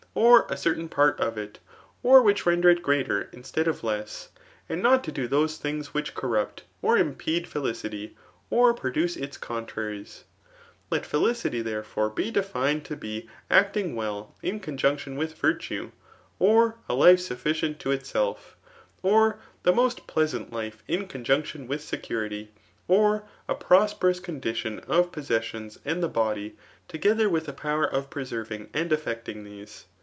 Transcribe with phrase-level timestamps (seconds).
[0.13, 1.57] or a csrtam part of it,
[2.03, 4.27] or which ren der it greater instead of less;
[4.67, 8.13] and not to do diose things which xxMrrupt or in^iede felicity,
[8.49, 10.23] or prodoce its cocw tiaiie&
[10.91, 15.89] liet feUcity, therefore, be [defined to bej acting veeO m ctmf unction with vrrtue;
[16.39, 18.57] or, a life sufficient to itself,
[19.01, 22.49] or^ the most pleasant life in conjunction mth secufit^;
[22.89, 26.53] or, a prasperow condition of possessions and the body^
[26.89, 29.85] legettiermA a power of preserving and affecting these.